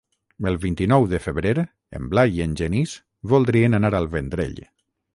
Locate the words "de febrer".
1.11-1.51